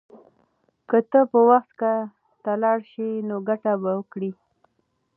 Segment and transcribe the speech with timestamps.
[0.89, 2.01] که ته په وخت کار
[2.43, 4.31] ته لاړ شې نو ګټه به وکړې.